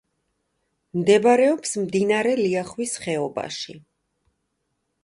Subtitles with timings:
[0.99, 3.79] მდებარეობს მდინარე ლიახვის ხეობაში.